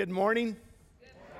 [0.00, 0.56] Good morning.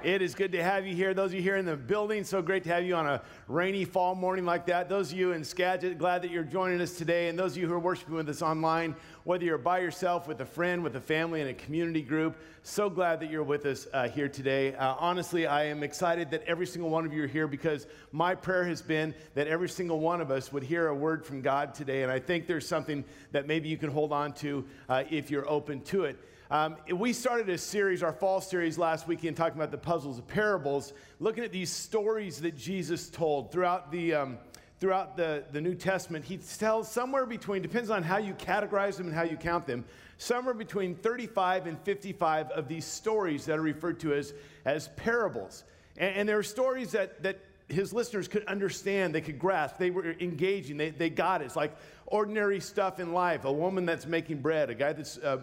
[0.02, 1.14] It is good to have you here.
[1.14, 3.86] Those of you here in the building, so great to have you on a rainy
[3.86, 4.86] fall morning like that.
[4.86, 7.30] Those of you in Skagit, glad that you're joining us today.
[7.30, 10.42] And those of you who are worshiping with us online, whether you're by yourself, with
[10.42, 13.88] a friend, with a family, in a community group, so glad that you're with us
[13.95, 14.74] uh, here today.
[14.74, 18.34] Uh, honestly, I am excited that every single one of you are here because my
[18.34, 21.72] prayer has been that every single one of us would hear a word from God
[21.72, 22.02] today.
[22.02, 25.48] And I think there's something that maybe you can hold on to uh, if you're
[25.48, 26.19] open to it.
[26.53, 30.27] Um, we started a series, our fall series last weekend, talking about the puzzles of
[30.27, 34.15] parables, looking at these stories that Jesus told throughout the.
[34.15, 34.39] Um,
[34.81, 39.09] throughout the, the New Testament, he tells somewhere between, depends on how you categorize them
[39.09, 39.84] and how you count them,
[40.17, 44.33] somewhere between 35 and 55 of these stories that are referred to as,
[44.64, 45.64] as parables.
[45.98, 47.41] And, and there are stories that, that
[47.73, 51.47] his listeners could understand, they could grasp, they were engaging, they, they got it.
[51.47, 51.77] It's like
[52.07, 55.39] ordinary stuff in life a woman that's making bread, a guy that's uh,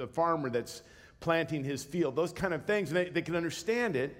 [0.00, 0.82] a farmer that's
[1.20, 2.90] planting his field, those kind of things.
[2.90, 4.16] They, they could understand it.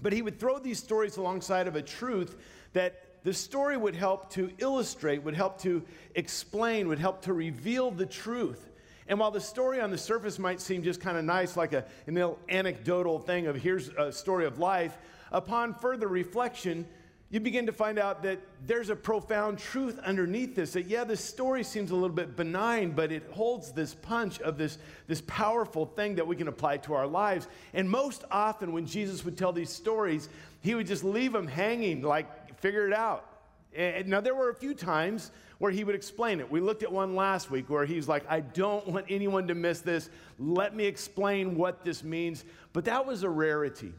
[0.00, 2.36] But he would throw these stories alongside of a truth
[2.72, 5.82] that the story would help to illustrate, would help to
[6.14, 8.68] explain, would help to reveal the truth.
[9.06, 11.84] And while the story on the surface might seem just kind of nice, like a,
[12.06, 14.96] an anecdotal thing of here's a story of life,
[15.32, 16.86] upon further reflection,
[17.30, 20.74] you begin to find out that there's a profound truth underneath this.
[20.74, 24.58] That, yeah, this story seems a little bit benign, but it holds this punch of
[24.58, 24.76] this,
[25.08, 27.48] this powerful thing that we can apply to our lives.
[27.72, 30.28] And most often, when Jesus would tell these stories,
[30.60, 33.26] he would just leave them hanging, like, figure it out.
[33.74, 36.50] And now, there were a few times where he would explain it.
[36.50, 39.80] We looked at one last week where he's like, I don't want anyone to miss
[39.80, 40.10] this.
[40.38, 42.44] Let me explain what this means.
[42.74, 43.94] But that was a rarity.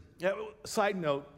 [0.64, 1.28] Side note,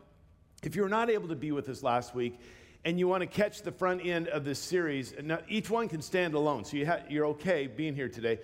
[0.63, 2.39] if you were not able to be with us last week
[2.85, 6.03] and you want to catch the front end of this series, now each one can
[6.03, 8.39] stand alone, so you are okay being here today.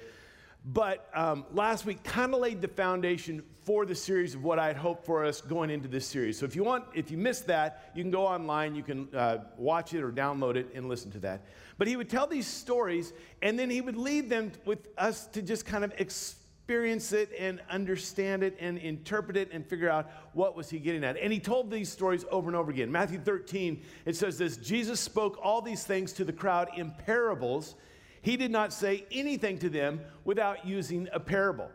[0.64, 4.76] But um, last week kind of laid the foundation for the series of what I'd
[4.76, 6.38] hoped for us going into this series.
[6.38, 9.38] So if you want, if you missed that, you can go online, you can uh,
[9.56, 11.42] watch it or download it and listen to that.
[11.78, 15.42] But he would tell these stories, and then he would lead them with us to
[15.42, 16.41] just kind of explore
[16.72, 21.04] experience it and understand it and interpret it and figure out what was he getting
[21.04, 21.18] at.
[21.18, 22.90] And he told these stories over and over again.
[22.90, 27.74] Matthew 13, it says this, Jesus spoke all these things to the crowd in parables.
[28.22, 31.68] He did not say anything to them without using a parable.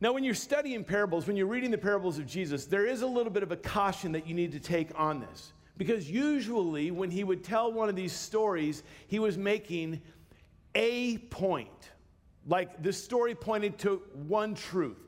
[0.00, 3.06] Now, when you're studying parables, when you're reading the parables of Jesus, there is a
[3.06, 5.52] little bit of a caution that you need to take on this.
[5.76, 10.00] Because usually, when he would tell one of these stories, he was making
[10.74, 11.92] a point.
[12.46, 14.98] Like the story pointed to one truth.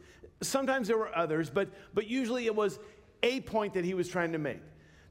[0.41, 2.79] Sometimes there were others, but, but usually it was
[3.23, 4.61] a point that he was trying to make.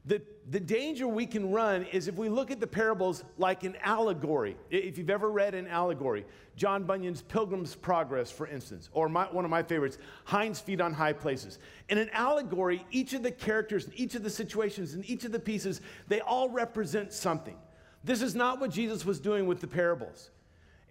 [0.06, 3.76] The, the danger we can run is if we look at the parables like an
[3.82, 4.56] allegory.
[4.70, 6.24] If you've ever read an allegory,
[6.56, 10.94] John Bunyan's Pilgrim's Progress, for instance, or my, one of my favorites, Hind's Feet on
[10.94, 11.58] High Places.
[11.90, 15.32] In an allegory, each of the characters, and each of the situations, and each of
[15.32, 17.56] the pieces, they all represent something.
[18.02, 20.30] This is not what Jesus was doing with the parables.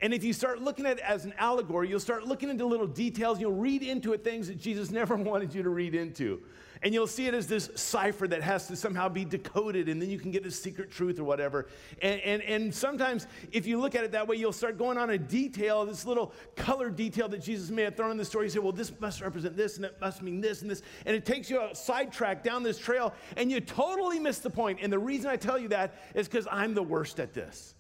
[0.02, 2.86] And if you start looking at it as an allegory, you'll start looking into little
[2.86, 3.40] details.
[3.40, 6.42] You'll read into it things that Jesus never wanted you to read into.
[6.84, 10.12] And you'll see it as this cipher that has to somehow be decoded, and then
[10.12, 11.68] you can get a secret truth or whatever.
[12.04, 15.10] And, and, and sometimes, if you look at it that way, you'll start going on
[15.10, 18.46] a detail, this little color detail that Jesus may have thrown in the story.
[18.46, 20.84] You say, well, this must represent this, and it must mean this and this.
[21.08, 24.78] And it takes you a sidetrack down this trail, and you totally miss the point.
[24.80, 27.74] And the reason I tell you that is because I'm the worst at this.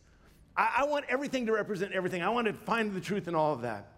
[0.58, 2.22] I, I want everything to represent everything.
[2.22, 3.92] I want to find the truth in all of that.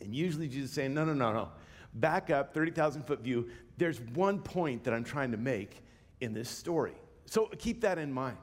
[0.00, 1.48] And usually Jesus is saying, no, no, no, no.
[1.94, 3.48] Back up, 30,000 foot view.
[3.76, 5.82] There's one point that I'm trying to make
[6.20, 6.94] in this story.
[7.26, 8.36] So keep that in mind.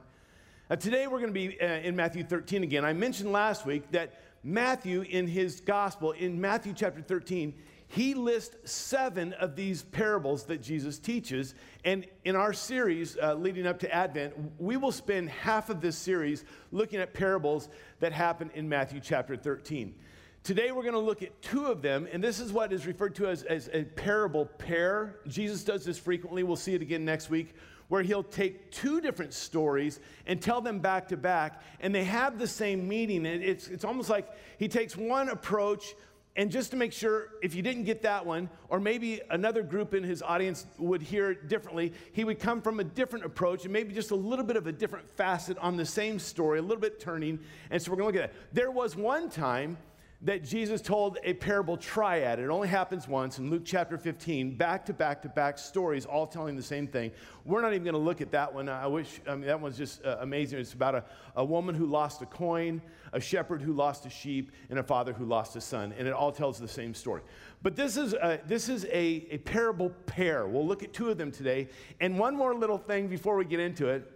[0.80, 2.86] Today we're going to be uh, in Matthew 13 again.
[2.86, 7.53] I mentioned last week that Matthew, in his gospel, in Matthew chapter 13,
[7.89, 11.56] he lists seven of these parables that Jesus teaches.
[11.83, 15.97] And in our series uh, leading up to Advent, we will spend half of this
[15.97, 17.68] series looking at parables
[18.00, 19.95] that happen in Matthew chapter 13.
[20.44, 23.15] Today, we're going to look at two of them, and this is what is referred
[23.15, 25.19] to as, as a parable pair.
[25.27, 26.44] Jesus does this frequently.
[26.44, 27.56] We'll see it again next week,
[27.88, 32.38] where he'll take two different stories and tell them back to back, and they have
[32.38, 33.25] the same meaning.
[33.25, 35.95] It's, it's almost like he takes one approach
[36.36, 39.94] and just to make sure, if you didn't get that one, or maybe another group
[39.94, 43.74] in his audience would hear it differently, he would come from a different approach and
[43.74, 46.78] maybe just a little bit of a different facet on the same story, a little
[46.80, 47.40] bit turning.
[47.72, 48.54] And so we're going to look at that.
[48.54, 49.78] There was one time
[50.21, 52.39] that Jesus told a parable triad.
[52.39, 56.27] It only happens once in Luke chapter 15, back to back to back stories, all
[56.27, 57.12] telling the same thing.
[57.45, 58.68] We're not even going to look at that one.
[58.68, 60.60] I wish, I mean, that one's just uh, amazing.
[60.60, 61.06] It's about a,
[61.38, 62.81] a woman who lost a coin,
[63.13, 65.94] a shepherd who lost a sheep, and a father who lost a son.
[65.98, 67.21] And it all tells the same story.
[67.62, 70.48] But this is, a, this is a, a parable pair.
[70.48, 71.69] We'll look at two of them today.
[72.01, 74.12] And one more little thing before we get into it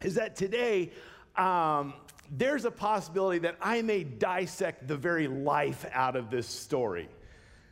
[0.00, 0.92] is that today,
[1.36, 1.92] um,
[2.30, 7.08] there's a possibility that I may dissect the very life out of this story.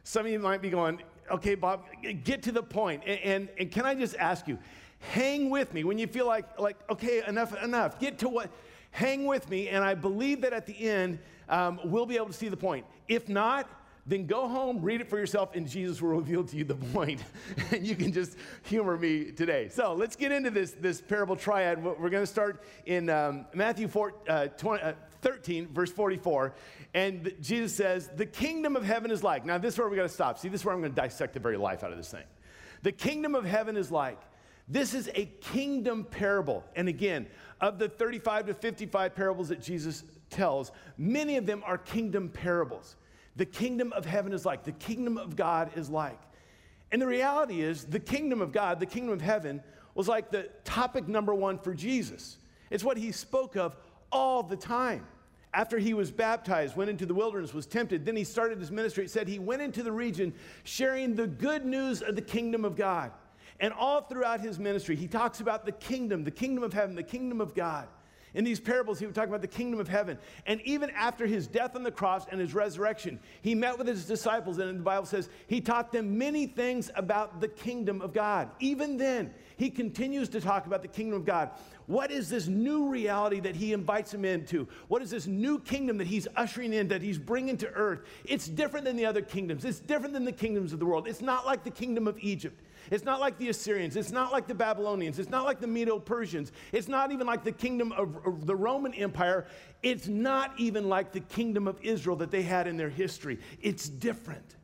[0.04, 1.84] Some of you might be going, okay, Bob,
[2.24, 3.02] get to the point.
[3.06, 4.58] And, and, and can I just ask you,
[4.98, 7.98] hang with me when you feel like, like, okay, enough, enough.
[7.98, 8.50] Get to what,
[8.90, 9.68] hang with me.
[9.68, 11.18] And I believe that at the end,
[11.48, 12.86] um, we'll be able to see the point.
[13.08, 13.68] If not,
[14.06, 17.22] then go home, read it for yourself, and Jesus will reveal to you the point.
[17.70, 19.68] and you can just humor me today.
[19.68, 21.82] So let's get into this, this parable triad.
[21.82, 24.92] We're going to start in um, Matthew 4, uh, 20, uh,
[25.22, 26.54] 13, verse 44.
[26.92, 29.46] And Jesus says, The kingdom of heaven is like.
[29.46, 30.38] Now, this is where we got to stop.
[30.38, 32.24] See, this is where I'm going to dissect the very life out of this thing.
[32.82, 34.20] The kingdom of heaven is like.
[34.66, 36.64] This is a kingdom parable.
[36.74, 37.26] And again,
[37.60, 42.96] of the 35 to 55 parables that Jesus tells, many of them are kingdom parables
[43.36, 46.20] the kingdom of heaven is like, the kingdom of God is like.
[46.92, 49.62] And the reality is, the kingdom of God, the kingdom of heaven,
[49.94, 52.38] was like the topic number one for Jesus.
[52.70, 53.76] It's what he spoke of
[54.12, 55.06] all the time.
[55.52, 59.04] After he was baptized, went into the wilderness, was tempted, then he started his ministry.
[59.04, 60.34] It said he went into the region
[60.64, 63.12] sharing the good news of the kingdom of God.
[63.60, 67.04] And all throughout his ministry, he talks about the kingdom, the kingdom of heaven, the
[67.04, 67.86] kingdom of God.
[68.34, 70.18] In these parables, he would talk about the kingdom of heaven.
[70.46, 74.04] And even after his death on the cross and his resurrection, he met with his
[74.04, 78.50] disciples, and the Bible says he taught them many things about the kingdom of God.
[78.58, 81.50] Even then, he continues to talk about the kingdom of God.
[81.86, 84.66] What is this new reality that he invites them into?
[84.88, 88.00] What is this new kingdom that he's ushering in, that he's bringing to earth?
[88.24, 89.64] It's different than the other kingdoms.
[89.64, 91.06] It's different than the kingdoms of the world.
[91.06, 92.60] It's not like the kingdom of Egypt.
[92.90, 93.96] It's not like the Assyrians.
[93.96, 95.18] It's not like the Babylonians.
[95.18, 96.52] It's not like the Medo Persians.
[96.72, 99.46] It's not even like the kingdom of, of, the Roman Empire.
[99.82, 103.38] It's not even like the kingdom of Israel that they had in their history.
[103.62, 104.56] It's different.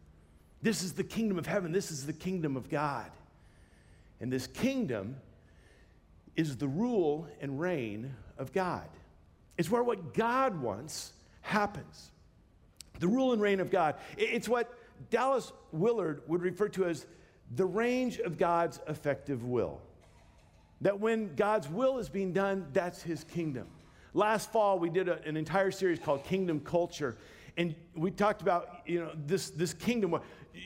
[0.62, 1.72] This is the kingdom of heaven.
[1.72, 3.10] This is the kingdom of God.
[4.20, 5.16] And this kingdom
[6.36, 8.88] is the rule and reign of God.
[9.56, 11.12] It's where what God wants
[11.42, 12.10] happens.
[12.98, 13.96] The rule and reign of God.
[14.16, 14.72] It's what
[15.10, 17.06] Dallas Willard would refer to as
[17.50, 19.80] the range of God's effective will.
[20.82, 23.66] That when God's will is being done, that's his kingdom.
[24.14, 27.16] Last fall, we did a, an entire series called Kingdom Culture,
[27.56, 30.18] and we talked about you know this, this kingdom.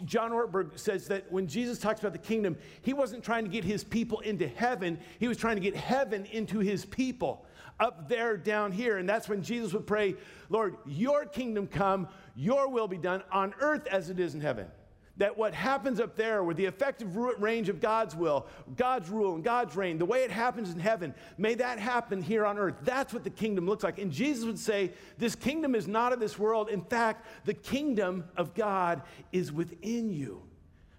[0.05, 3.65] John Ortberg says that when Jesus talks about the kingdom, he wasn't trying to get
[3.65, 7.45] his people into heaven, he was trying to get heaven into his people
[7.81, 8.99] up there, down here.
[8.99, 10.15] And that's when Jesus would pray,
[10.49, 14.69] Lord, your kingdom come, your will be done on earth as it is in heaven
[15.17, 18.47] that what happens up there with the effective range of God's will,
[18.77, 22.45] God's rule, and God's reign, the way it happens in heaven, may that happen here
[22.45, 22.75] on earth.
[22.83, 23.99] That's what the kingdom looks like.
[23.99, 26.69] And Jesus would say, This kingdom is not of this world.
[26.69, 30.43] In fact, the kingdom of God is within you.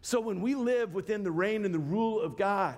[0.01, 2.77] So when we live within the reign and the rule of God,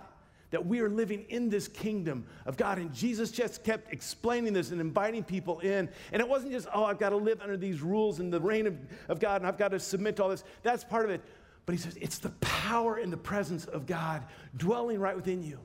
[0.51, 2.77] that we are living in this kingdom of God.
[2.77, 5.89] And Jesus just kept explaining this and inviting people in.
[6.11, 8.65] And it wasn't just, oh, I've got to live under these rules and the reign
[8.67, 8.77] of,
[9.09, 10.43] of God and I've got to submit to all this.
[10.63, 11.21] That's part of it.
[11.67, 14.23] But he says it's the power and the presence of God
[14.55, 15.59] dwelling right within you.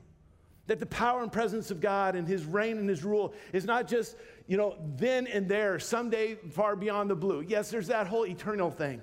[0.67, 3.87] That the power and presence of God and his reign and his rule is not
[3.87, 7.41] just, you know, then and there, someday far beyond the blue.
[7.41, 9.01] Yes, there's that whole eternal thing.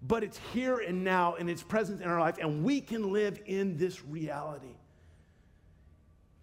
[0.00, 3.40] But it's here and now and it's present in our life, and we can live
[3.46, 4.76] in this reality.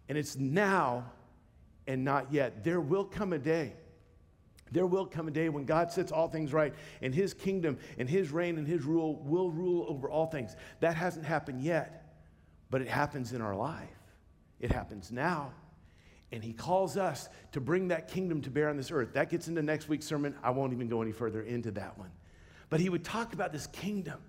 [0.10, 1.06] And it's now
[1.88, 2.66] and not yet.
[2.66, 3.74] There will come a day.
[4.76, 8.10] There will come a day when God sets all things right and his kingdom and
[8.10, 10.58] his reign and his rule will rule over all things.
[10.82, 12.14] That hasn't happened yet,
[12.70, 13.88] but it happens in our life.
[14.60, 15.54] It happens now.
[16.34, 19.14] And he calls us to bring that kingdom to bear on this earth.
[19.14, 20.36] That gets into next week's sermon.
[20.44, 22.12] I won't even go any further into that one.
[22.70, 24.20] But he would talk about this kingdom.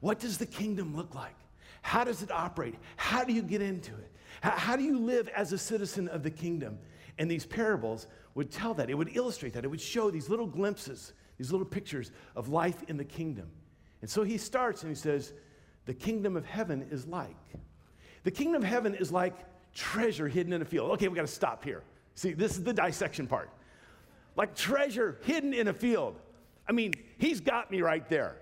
[0.00, 1.36] What does the kingdom look like?
[1.80, 2.74] How does it operate?
[2.96, 4.12] How do you get into it?
[4.42, 6.80] How, how do you live as a citizen of the kingdom?
[7.18, 8.88] And these parables would tell that.
[8.88, 9.64] It would illustrate that.
[9.64, 13.48] It would show these little glimpses, these little pictures of life in the kingdom.
[14.02, 15.32] And so he starts and he says,
[15.86, 17.34] The kingdom of heaven is like.
[18.22, 19.34] The kingdom of heaven is like
[19.74, 20.92] treasure hidden in a field.
[20.92, 21.82] Okay, we got to stop here.
[22.14, 23.50] See, this is the dissection part.
[24.36, 26.20] Like treasure hidden in a field.
[26.68, 28.36] I mean, he's got me right there.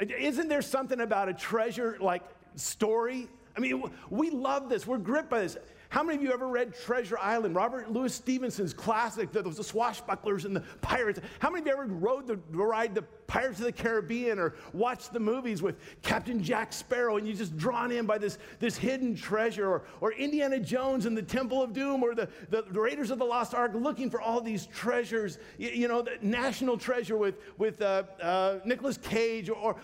[0.00, 2.22] Isn't there something about a treasure like
[2.56, 4.86] story I mean, we love this.
[4.86, 5.56] We're gripped by this.
[5.88, 7.54] How many of you ever read Treasure Island?
[7.54, 11.20] Robert Louis Stevenson's classic, the, the swashbucklers and the pirates.
[11.38, 15.12] How many of you ever rode the ride the Pirates of the Caribbean or watched
[15.12, 19.14] the movies with Captain Jack Sparrow and you're just drawn in by this, this hidden
[19.14, 23.18] treasure or, or Indiana Jones and the Temple of Doom or the, the, Raiders of
[23.18, 27.36] the Lost Ark looking for all these treasures, you, you know, the national treasure with,
[27.58, 29.76] with uh, uh, Nicolas Cage or,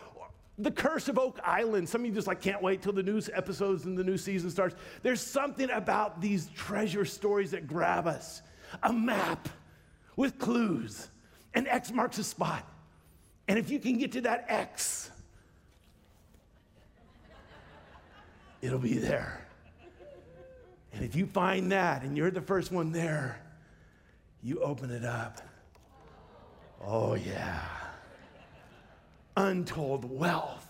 [0.59, 1.89] the Curse of Oak Island.
[1.89, 4.51] Some of you just like can't wait till the new episodes and the new season
[4.51, 4.75] starts.
[5.03, 8.43] There's something about these treasure stories that grab us.
[8.83, 9.49] A map
[10.17, 11.09] with clues,
[11.55, 12.67] and X marks a spot.
[13.49, 15.11] And if you can get to that X,
[18.61, 19.47] it'll be there.
[20.95, 23.41] And if you find that and you're the first one there,
[24.43, 25.41] you open it up.
[26.85, 27.82] Oh, yeah
[29.37, 30.69] untold wealth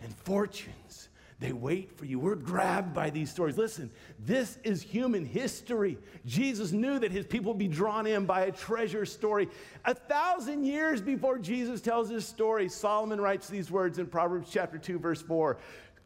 [0.00, 1.08] and fortunes.
[1.42, 2.20] They wait for you.
[2.20, 3.58] We're grabbed by these stories.
[3.58, 3.90] Listen,
[4.20, 5.98] this is human history.
[6.24, 9.48] Jesus knew that his people would be drawn in by a treasure story.
[9.84, 14.78] A thousand years before Jesus tells his story, Solomon writes these words in Proverbs chapter
[14.78, 15.58] 2, verse 4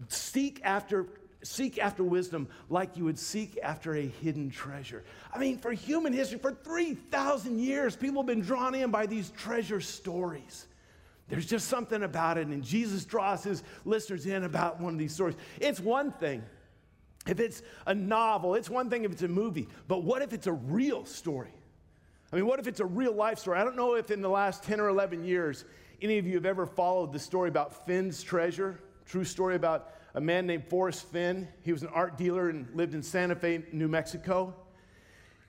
[0.08, 1.06] Seek after
[1.42, 5.04] seek after wisdom like you would seek after a hidden treasure.
[5.32, 9.30] I mean, for human history, for 3,000 years, people have been drawn in by these
[9.30, 10.66] treasure stories.
[11.28, 15.12] There's just something about it, and Jesus draws his listeners in about one of these
[15.12, 15.36] stories.
[15.60, 16.42] It's one thing
[17.26, 20.46] if it's a novel, it's one thing if it's a movie, but what if it's
[20.46, 21.52] a real story?
[22.32, 23.58] I mean, what if it's a real life story?
[23.58, 25.64] I don't know if in the last 10 or 11 years
[26.00, 30.20] any of you have ever followed the story about Fenn's treasure, true story about a
[30.20, 31.48] man named Forrest Fenn.
[31.62, 34.54] He was an art dealer and lived in Santa Fe, New Mexico.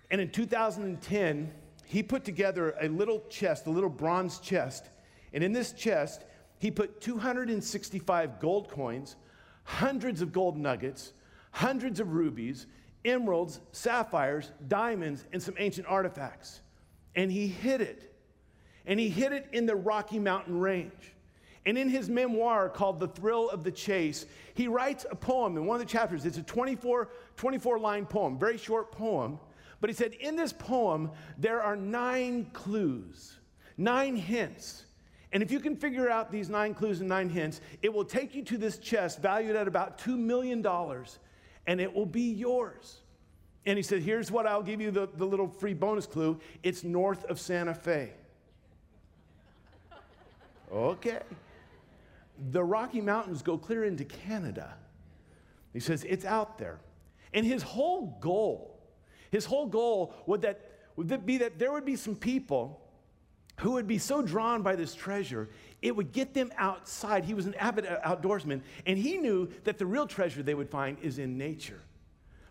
[0.09, 1.51] And in 2010,
[1.85, 4.89] he put together a little chest, a little bronze chest
[5.33, 6.23] and in this chest,
[6.59, 9.15] he put 265 gold coins,
[9.63, 11.13] hundreds of gold nuggets,
[11.51, 12.67] hundreds of rubies,
[13.05, 16.61] emeralds, sapphires, diamonds, and some ancient artifacts.
[17.15, 18.13] And he hid it.
[18.85, 21.13] And he hid it in the Rocky Mountain Range.
[21.65, 25.65] And in his memoir called The Thrill of the Chase, he writes a poem in
[25.65, 26.25] one of the chapters.
[26.25, 29.37] It's a 24, 24 line poem, very short poem.
[29.81, 33.37] But he said, in this poem, there are nine clues,
[33.77, 34.85] nine hints
[35.37, 38.33] and if you can figure out these nine clues and nine hints, it will take
[38.33, 40.65] you to this chest valued at about $2 million,
[41.67, 43.01] and it will be yours.
[43.67, 46.83] And he said, Here's what I'll give you the, the little free bonus clue it's
[46.83, 48.13] north of Santa Fe.
[50.73, 51.19] okay.
[52.49, 54.73] The Rocky Mountains go clear into Canada.
[55.71, 56.79] He says, It's out there.
[57.31, 58.79] And his whole goal,
[59.29, 60.61] his whole goal would, that,
[60.95, 62.86] would be that there would be some people
[63.57, 65.49] who would be so drawn by this treasure,
[65.81, 67.25] it would get them outside.
[67.25, 70.97] He was an avid outdoorsman, and he knew that the real treasure they would find
[71.01, 71.81] is in nature.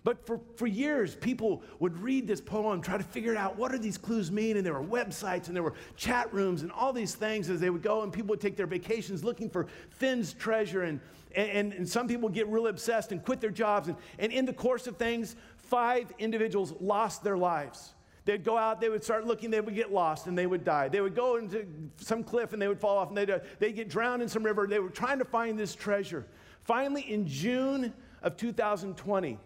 [0.06, 3.78] But for, for years, people would read this poem, try to figure out what do
[3.78, 7.16] these clues mean, and there were websites and there were chat rooms and all these
[7.16, 10.82] things as they would go, and people would take their vacations looking for Fenn's treasure,
[10.82, 11.00] and,
[11.34, 13.88] and, and some people get real obsessed and quit their jobs.
[13.88, 17.92] And, and in the course of things, five individuals lost their lives.
[18.26, 20.88] They'd go out, they would start looking, they would get lost and they would die.
[20.88, 21.64] They would go into
[21.96, 24.42] some cliff and they would fall off and they'd, uh, they'd get drowned in some
[24.42, 24.66] river.
[24.66, 26.26] They were trying to find this treasure.
[26.64, 29.38] Finally, in June of 2020,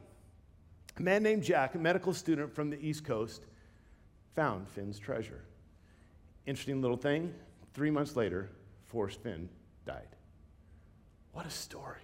[0.97, 3.45] a man named Jack, a medical student from the East Coast,
[4.35, 5.45] found Fenn's treasure.
[6.47, 7.35] Interesting little thing.
[7.75, 8.49] Three months later,
[8.87, 9.51] Forrest Fenn
[9.85, 10.09] died.
[11.33, 12.01] What a story.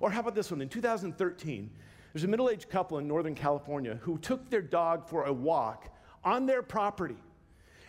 [0.00, 0.62] Or how about this one?
[0.62, 1.70] In 2013,
[2.14, 5.90] there's a middle aged couple in Northern California who took their dog for a walk
[6.26, 7.16] on their property.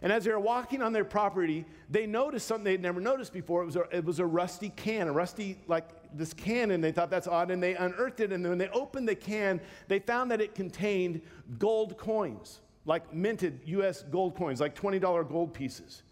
[0.02, 3.64] And as they were walking on their property, they noticed something they'd never noticed before.
[3.64, 6.92] It was a, it was a rusty can, a rusty, like this can, and they
[6.92, 8.32] thought that's odd, and they unearthed it.
[8.32, 11.22] And when they opened the can, they found that it contained
[11.58, 16.04] gold coins, like minted US gold coins, like $20 gold pieces.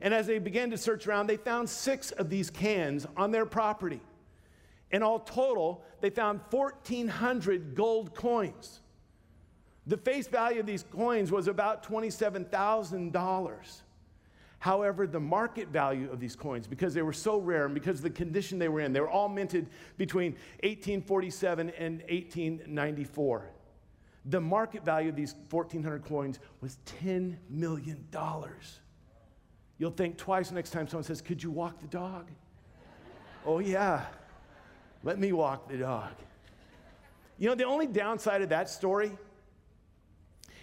[0.00, 3.46] And as they began to search around, they found six of these cans on their
[3.46, 4.00] property.
[4.92, 8.82] In all total, they found 1,400 gold coins.
[9.86, 13.82] The face value of these coins was about $27,000.
[14.60, 18.04] However, the market value of these coins, because they were so rare and because of
[18.04, 19.66] the condition they were in, they were all minted
[19.98, 23.50] between 1847 and 1894.
[24.26, 28.06] The market value of these 1,400 coins was $10 million.
[29.78, 32.30] You'll think twice next time someone says, Could you walk the dog?
[33.44, 34.04] oh, yeah.
[35.02, 36.12] Let me walk the dog.
[37.36, 39.10] You know, the only downside of that story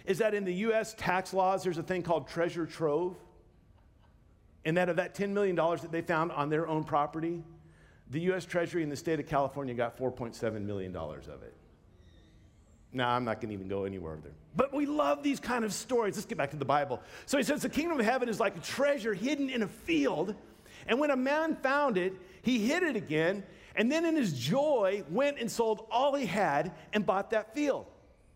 [0.06, 3.16] is that in the US tax laws, there's a thing called treasure trove.
[4.64, 7.42] And that of that $10 million that they found on their own property,
[8.10, 11.54] the US Treasury in the state of California got $4.7 million of it.
[12.92, 14.32] No, I'm not going to even go anywhere there.
[14.56, 16.16] But we love these kind of stories.
[16.16, 17.00] Let's get back to the Bible.
[17.26, 20.34] So he says the kingdom of heaven is like a treasure hidden in a field.
[20.88, 23.44] And when a man found it, he hid it again.
[23.76, 27.86] And then in his joy, went and sold all he had and bought that field.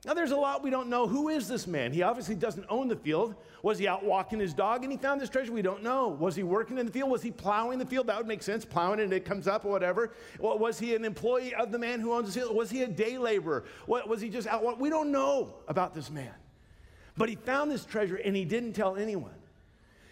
[0.06, 1.06] Now, there's a lot we don't know.
[1.06, 1.90] Who is this man?
[1.90, 3.34] He obviously doesn't own the field.
[3.62, 5.50] Was he out walking his dog and he found this treasure?
[5.50, 6.08] We don't know.
[6.08, 7.10] Was he working in the field?
[7.10, 8.08] Was he plowing the field?
[8.08, 8.66] That would make sense.
[8.66, 10.12] Plowing and it comes up or whatever.
[10.38, 12.54] Was he an employee of the man who owns the field?
[12.54, 13.64] Was he a day laborer?
[13.86, 14.78] Was he just out?
[14.78, 16.34] We don't know about this man.
[17.16, 19.34] But he found this treasure and he didn't tell anyone.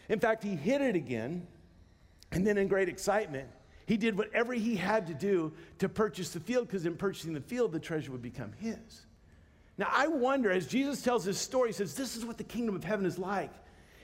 [0.08, 1.46] In fact, he hid it again.
[2.30, 3.50] And then, in great excitement,
[3.84, 7.42] he did whatever he had to do to purchase the field because in purchasing the
[7.42, 9.04] field, the treasure would become his.
[9.78, 12.76] Now, I wonder, as Jesus tells this story, he says, This is what the kingdom
[12.76, 13.52] of heaven is like.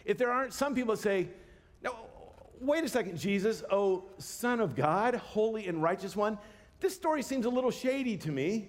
[0.04, 1.28] If there aren't some people that say,
[1.82, 1.94] No,
[2.60, 6.38] wait a second, Jesus, oh, Son of God, holy and righteous one,
[6.80, 8.68] this story seems a little shady to me.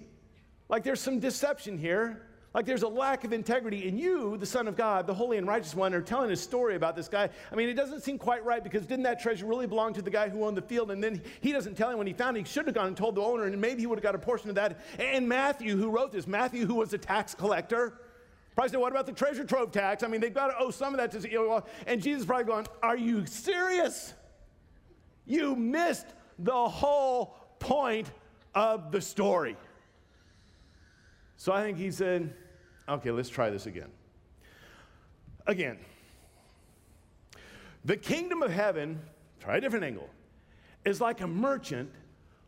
[0.68, 2.26] Like there's some deception here.
[2.54, 3.88] Like there's a lack of integrity.
[3.88, 6.76] And you, the Son of God, the Holy and Righteous One, are telling a story
[6.76, 7.30] about this guy.
[7.52, 10.10] I mean, it doesn't seem quite right because didn't that treasure really belong to the
[10.10, 10.90] guy who owned the field?
[10.90, 12.42] And then he doesn't tell him when he found it.
[12.42, 14.20] He should have gone and told the owner, and maybe he would have got a
[14.20, 14.80] portion of that.
[14.98, 18.00] And Matthew, who wrote this, Matthew, who was a tax collector,
[18.56, 20.02] probably said, What about the treasure trove tax?
[20.02, 21.32] I mean, they've got to owe some of that to.
[21.32, 24.14] You and Jesus probably going, Are you serious?
[25.28, 26.08] You missed
[26.40, 28.10] the whole point
[28.56, 29.56] of the story.
[31.40, 32.34] So I think he said,
[32.90, 33.88] okay, let's try this again.
[35.48, 35.78] Again,
[37.86, 39.00] the kingdom of heaven,
[39.40, 40.10] try a different angle,
[40.84, 41.90] is like a merchant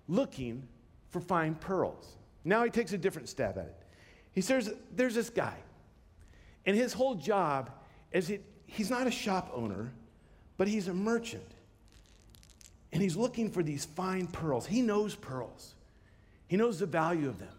[0.10, 0.68] looking
[1.10, 2.18] for fine pearls.
[2.44, 3.76] Now he takes a different stab at it.
[4.34, 5.56] He says, There's this guy,
[6.66, 7.72] and his whole job
[8.12, 9.94] is it, he's not a shop owner,
[10.58, 11.50] but he's a merchant.
[12.92, 14.66] And he's looking for these fine pearls.
[14.66, 15.76] He knows pearls,
[16.50, 17.54] he knows the value of them.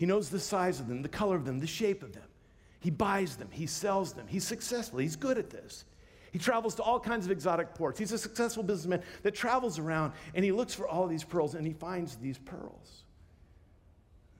[0.00, 2.24] He knows the size of them, the color of them, the shape of them.
[2.78, 4.26] He buys them, he sells them.
[4.26, 5.84] He's successful, he's good at this.
[6.32, 7.98] He travels to all kinds of exotic ports.
[7.98, 11.66] He's a successful businessman that travels around and he looks for all these pearls and
[11.66, 13.02] he finds these pearls.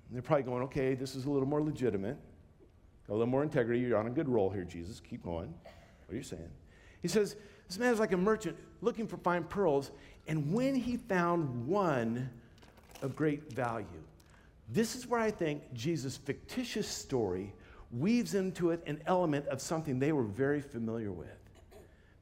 [0.08, 2.16] And they're probably going, okay, this is a little more legitimate,
[3.10, 3.80] a little more integrity.
[3.80, 4.98] You're on a good roll here, Jesus.
[4.98, 5.52] Keep going.
[6.06, 6.48] What are you saying?
[7.02, 7.36] He says,
[7.68, 9.90] This man is like a merchant looking for fine pearls,
[10.26, 12.30] and when he found one
[13.02, 13.84] of great value,
[14.72, 17.52] this is where I think Jesus' fictitious story
[17.90, 21.28] weaves into it an element of something they were very familiar with.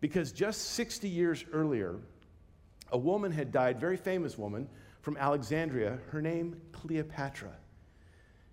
[0.01, 1.97] Because just 60 years earlier,
[2.91, 4.69] a woman had died, very famous woman
[5.03, 7.53] from Alexandria, her name Cleopatra.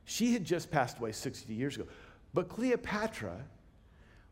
[0.03, 1.88] She had just passed away 60 years ago.
[2.34, 3.38] But Cleopatra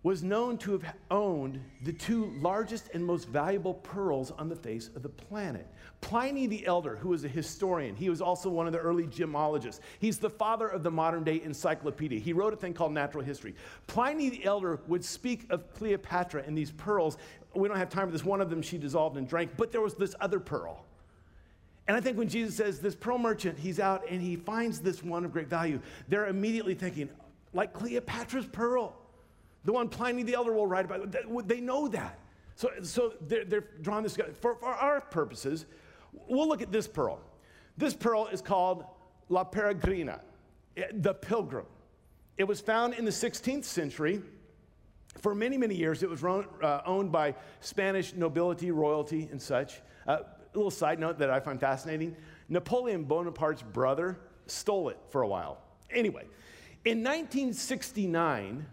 [0.04, 4.90] was known to have owned the two largest and most valuable pearls on the face
[4.96, 5.66] of the planet.
[6.02, 9.80] Pliny the Elder, who was a historian, he was also one of the early gemologists.
[10.00, 12.20] He's the father of the modern day encyclopedia.
[12.20, 13.56] He wrote a thing called Natural History.
[13.88, 17.18] Pliny the Elder would speak of Cleopatra and these pearls.
[17.56, 18.26] We don't have time for this.
[18.26, 20.84] One of them she dissolved and drank, but there was this other pearl.
[21.88, 25.02] And I think when Jesus says this pearl merchant, he's out and he finds this
[25.02, 27.10] one of great value, they're immediately thinking,
[27.54, 28.98] like Cleopatra's pearl.
[29.66, 31.48] The one Pliny the Elder will write about.
[31.48, 32.20] They know that.
[32.56, 34.18] So, so they're, they're drawing this.
[34.40, 35.66] For, for our purposes,
[36.28, 37.20] we'll look at this pearl.
[37.78, 38.86] This pearl is called
[39.30, 40.20] La Peregrina,
[40.78, 41.66] eh, the pilgrim.
[42.38, 44.22] It was found in the 16th century.
[45.20, 49.82] For many, many years, it was uh, owned by Spanish nobility, royalty, and such.
[50.08, 50.20] Uh,
[50.54, 52.16] a little side note that I find fascinating
[52.50, 55.60] Napoleon Bonaparte's brother stole it for a while.
[55.90, 56.26] Anyway,
[56.86, 58.66] in 1969,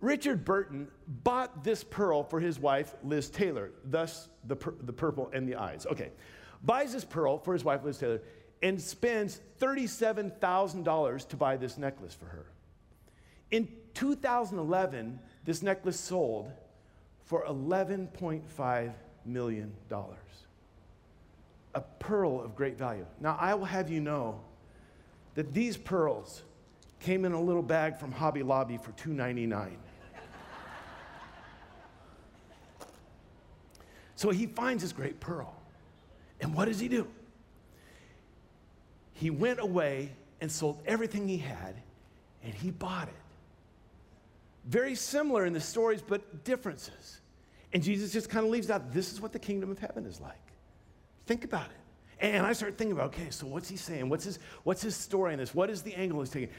[0.00, 5.30] Richard Burton bought this pearl for his wife, Liz Taylor, thus the, pur- the purple
[5.32, 5.86] and the eyes.
[5.90, 6.10] Okay.
[6.62, 8.20] Buys this pearl for his wife, Liz Taylor,
[8.62, 12.46] and spends $37,000 to buy this necklace for her.
[13.50, 16.50] In 2011, this necklace sold
[17.24, 18.92] for $11.5
[19.24, 19.72] million.
[21.74, 23.06] A pearl of great value.
[23.20, 24.40] Now, I will have you know
[25.34, 26.42] that these pearls
[27.00, 29.76] came in a little bag from Hobby Lobby for $2.99.
[34.18, 35.54] So he finds his great pearl.
[36.40, 37.06] And what does he do?
[39.14, 41.76] He went away and sold everything he had
[42.42, 43.14] and he bought it.
[44.64, 47.20] Very similar in the stories, but differences.
[47.72, 50.20] And Jesus just kind of leaves out this is what the kingdom of heaven is
[50.20, 50.34] like.
[51.26, 52.26] Think about it.
[52.26, 54.08] And I start thinking about, okay, so what's he saying?
[54.08, 55.54] What's his, what's his story in this?
[55.54, 56.50] What is the angle he's taking?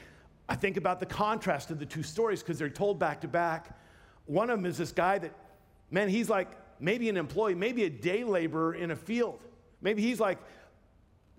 [0.48, 3.78] I think about the contrast of the two stories because they're told back to back.
[4.24, 5.34] One of them is this guy that,
[5.90, 9.44] man, he's like maybe an employee, maybe a day laborer in a field.
[9.80, 10.38] Maybe he's like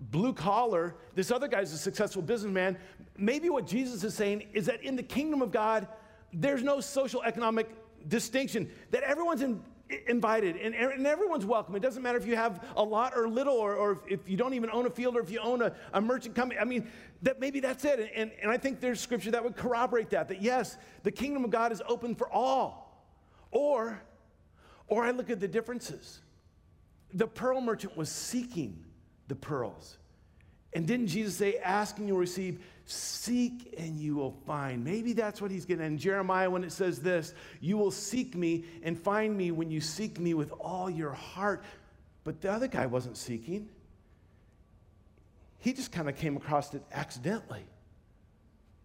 [0.00, 0.94] blue collar.
[1.14, 2.78] This other guy's a successful businessman.
[3.16, 5.86] Maybe what Jesus is saying is that in the kingdom of God,
[6.32, 7.68] there's no social economic
[8.08, 9.62] distinction, that everyone's in,
[10.08, 11.74] invited and, and, everyone's welcome.
[11.76, 14.54] It doesn't matter if you have a lot or little, or, or if you don't
[14.54, 16.58] even own a field, or if you own a, a merchant company.
[16.58, 16.88] I mean,
[17.22, 18.10] that maybe that's it.
[18.14, 21.50] And, and I think there's scripture that would corroborate that, that yes, the kingdom of
[21.50, 23.06] God is open for all.
[23.50, 24.00] Or,
[24.88, 26.20] or I look at the differences.
[27.14, 28.84] The pearl merchant was seeking
[29.28, 29.98] the pearls.
[30.74, 34.84] And didn't Jesus say, Ask and you'll receive, seek and you will find?
[34.84, 35.84] Maybe that's what he's getting.
[35.84, 39.80] In Jeremiah, when it says this, you will seek me and find me when you
[39.80, 41.62] seek me with all your heart.
[42.24, 43.68] But the other guy wasn't seeking,
[45.58, 47.64] he just kind of came across it accidentally.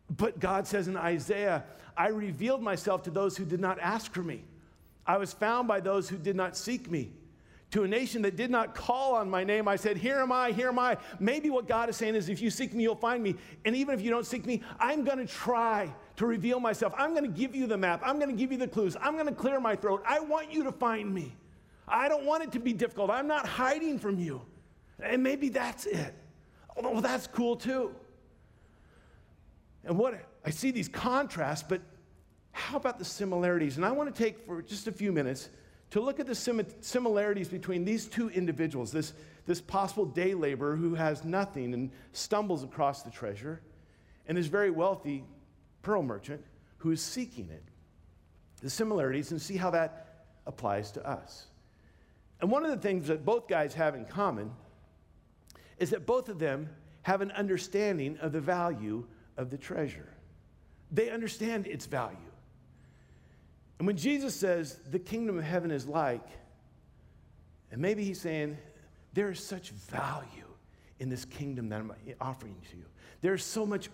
[0.10, 1.63] But God says in Isaiah,
[1.95, 4.43] I revealed myself to those who did not ask for me.
[5.08, 7.12] I was found by those who did not seek me
[7.72, 10.52] to a nation that did not call on my name, I said, Here am I,
[10.52, 10.98] here am I.
[11.20, 13.36] Maybe what God is saying is, if you seek me, you'll find me.
[13.65, 16.93] And even if you don't seek me, I'm going to try to reveal myself.
[16.98, 18.02] I'm going to give you the map.
[18.06, 18.96] I'm going to give you the clues.
[19.02, 20.02] I'm going to clear my throat.
[20.08, 21.36] I want you to find me.
[21.88, 23.10] I don't want it to be difficult.
[23.10, 24.41] I'm not hiding from you.
[25.02, 26.13] And maybe that's it.
[26.82, 27.93] Well, that's cool too.
[29.84, 31.82] And what I see these contrasts, but
[32.58, 33.78] how about the similarities?
[33.78, 35.50] And I want to take for just a few minutes
[35.91, 39.13] to look at the sim- similarities between these two individuals this,
[39.46, 43.62] this possible day laborer who has nothing and stumbles across the treasure,
[44.28, 45.24] and this very wealthy
[45.84, 46.43] pearl merchant
[46.78, 47.63] who is seeking it.
[48.62, 51.46] The similarities and see how that applies to us.
[52.41, 54.52] And one of the things that both guys have in common
[55.78, 56.70] is that both of them
[57.04, 59.06] have an understanding of the value
[59.38, 60.10] of the treasure.
[60.91, 62.17] They understand its value.
[63.80, 66.26] And when Jesus says the kingdom of heaven is like,
[67.72, 68.58] and maybe he's saying,
[69.13, 70.48] there is such value
[71.00, 72.86] in this kingdom that I'm offering to you.
[73.22, 73.90] There's so much,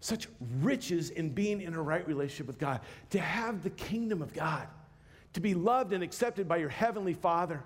[0.00, 0.28] such
[0.60, 2.80] riches in being in a right relationship with God.
[3.10, 4.66] To have the kingdom of God,
[5.34, 7.62] to be loved and accepted by your heavenly Father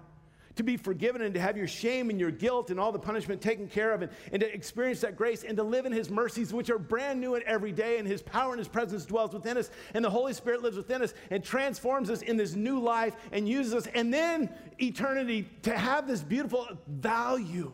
[0.56, 3.40] to be forgiven and to have your shame and your guilt and all the punishment
[3.40, 6.52] taken care of and, and to experience that grace and to live in his mercies,
[6.52, 9.56] which are brand new and every day, and his power and his presence dwells within
[9.56, 13.14] us, and the Holy Spirit lives within us and transforms us in this new life
[13.32, 17.72] and uses us, and then eternity to have this beautiful value.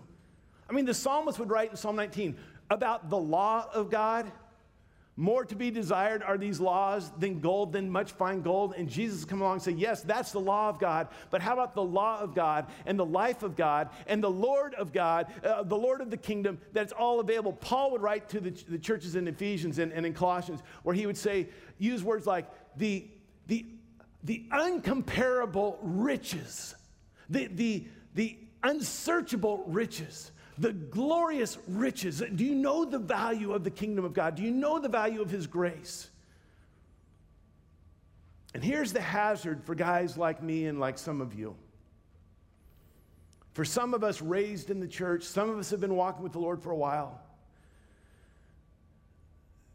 [0.68, 2.36] I mean, the psalmist would write in Psalm 19
[2.70, 4.30] about the law of God
[5.18, 8.74] more to be desired are these laws than gold, than much fine gold.
[8.78, 11.08] And Jesus come along and say, Yes, that's the law of God.
[11.30, 14.74] But how about the law of God and the life of God and the Lord
[14.74, 17.52] of God, uh, the Lord of the kingdom, that's all available?
[17.52, 21.04] Paul would write to the, the churches in Ephesians and, and in Colossians, where he
[21.04, 23.04] would say, use words like the,
[23.48, 23.66] the,
[24.22, 26.76] the uncomparable riches,
[27.28, 32.22] the, the, the unsearchable riches the glorious riches.
[32.34, 34.34] Do you know the value of the kingdom of God?
[34.34, 36.10] Do you know the value of His grace?
[38.54, 41.54] And here's the hazard for guys like me and like some of you.
[43.52, 46.32] For some of us raised in the church, some of us have been walking with
[46.32, 47.20] the Lord for a while,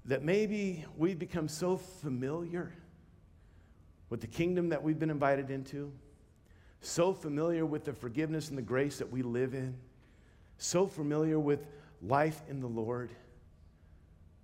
[0.05, 2.73] that maybe we've become so familiar
[4.09, 5.91] with the kingdom that we've been invited into,
[6.81, 9.75] so familiar with the forgiveness and the grace that we live in
[10.57, 11.65] so familiar with
[12.01, 13.11] life in the Lord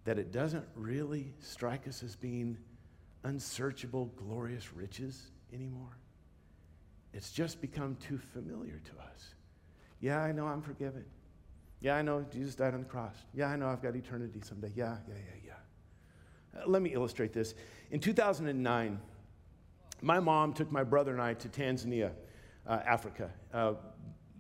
[0.06, 2.58] that it doesn't really strike us as being
[3.24, 5.98] unsearchable, glorious riches anymore.
[7.14, 9.36] It's just become too familiar to us.
[10.00, 11.06] Yeah, I know I'm forgiven.
[11.82, 13.16] Yeah, I know Jesus died on the cross.
[13.34, 14.72] Yeah, I know I've got eternity someday.
[14.76, 15.54] Yeah, yeah, yeah,
[16.56, 16.62] yeah.
[16.62, 17.56] Uh, let me illustrate this.
[17.92, 19.00] In 2009,
[20.02, 22.12] my mom took my brother and I to Tanzania,
[22.68, 23.32] uh, Africa.
[23.54, 23.74] Uh,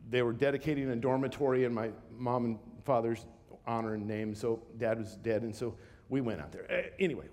[0.10, 3.26] they were dedicating a dormitory in my mom and father's
[3.68, 4.34] honor and name.
[4.34, 5.76] So dad was dead, and so
[6.10, 6.92] we went out there.
[7.00, 7.26] Anyway,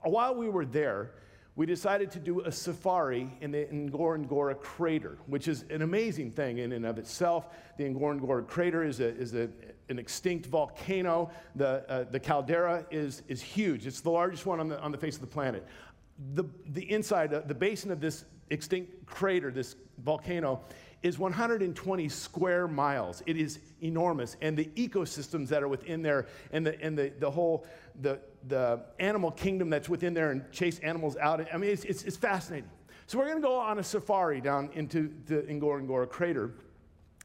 [0.00, 1.12] while we were there,
[1.54, 6.58] we decided to do a safari in the Ngorongoro crater, which is an amazing thing
[6.58, 7.48] in and of itself.
[7.76, 9.50] The Ngorongoro crater is, a, is a,
[9.90, 11.30] an extinct volcano.
[11.56, 13.86] The, uh, the caldera is, is huge.
[13.86, 15.66] It's the largest one on the, on the face of the planet.
[16.34, 20.62] The, the inside, uh, the basin of this extinct crater, this volcano,
[21.02, 23.22] is 120 square miles.
[23.26, 24.36] It is enormous.
[24.40, 27.66] And the ecosystems that are within there and the, and the, the whole,
[28.00, 31.46] the, the animal kingdom that's within there and chase animals out.
[31.52, 32.70] I mean, it's, it's, it's fascinating.
[33.06, 36.52] So we're going to go on a safari down into the Ngorongoro crater.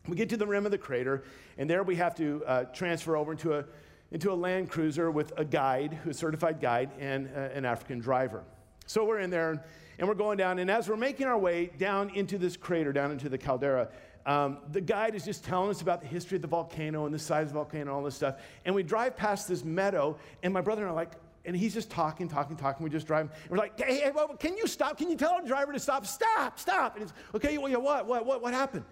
[0.07, 1.23] We get to the rim of the crater,
[1.57, 3.65] and there we have to uh, transfer over into a,
[4.11, 8.43] into a Land Cruiser with a guide, a certified guide, and uh, an African driver.
[8.85, 9.63] So we're in there
[9.97, 10.60] and we're going down.
[10.60, 13.89] And as we're making our way down into this crater, down into the caldera,
[14.27, 17.19] Um, the guide is just telling us about the history of the volcano and the
[17.19, 18.36] size of the volcano and all this stuff.
[18.65, 21.13] And we drive past this meadow, and my brother and I are like,
[21.45, 22.83] and he's just talking, talking, talking.
[22.83, 23.29] We just drive.
[23.31, 24.97] And we're like, hey, hey well, can you stop?
[24.97, 26.05] Can you tell the driver to stop?
[26.05, 26.97] Stop, stop.
[26.97, 28.83] And he's, okay, well, yeah, what, what, what, what happened?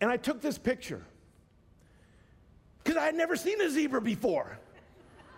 [0.00, 1.04] And I took this picture
[2.82, 4.58] because I had never seen a zebra before.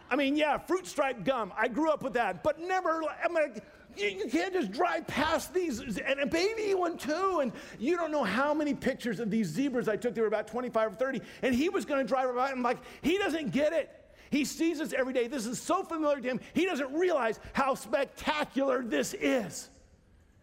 [0.09, 1.53] I mean, yeah, fruit stripe gum.
[1.57, 3.03] I grew up with that, but never.
[3.25, 3.65] I'm like,
[3.97, 7.41] you, you can't just drive past these, and a baby one too.
[7.43, 10.15] And you don't know how many pictures of these zebras I took.
[10.15, 12.51] They were about 25 or 30, and he was going to drive by.
[12.51, 13.91] I'm like, he doesn't get it.
[14.31, 15.27] He sees this every day.
[15.27, 16.41] This is so familiar to him.
[16.55, 19.69] He doesn't realize how spectacular this is.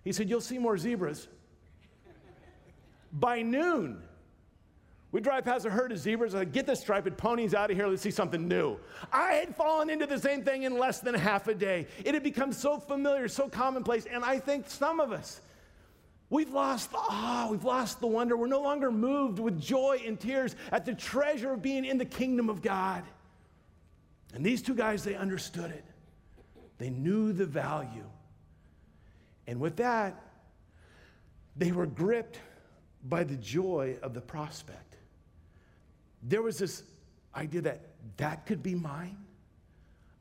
[0.03, 1.27] He said, You'll see more zebras.
[3.13, 4.03] By noon,
[5.11, 6.35] we drive past a herd of zebras.
[6.35, 7.87] I get the striped ponies out of here.
[7.87, 8.77] Let's see something new.
[9.11, 11.87] I had fallen into the same thing in less than half a day.
[12.03, 14.05] It had become so familiar, so commonplace.
[14.05, 15.39] And I think some of us,
[16.29, 18.35] we've lost the awe, we've lost the wonder.
[18.35, 22.05] We're no longer moved with joy and tears at the treasure of being in the
[22.05, 23.03] kingdom of God.
[24.33, 25.85] And these two guys, they understood it.
[26.79, 28.05] They knew the value.
[29.47, 30.21] And with that,
[31.55, 32.39] they were gripped
[33.03, 34.86] by the joy of the prospect.
[36.23, 36.83] There was this
[37.35, 37.81] idea that
[38.17, 39.17] that could be mine.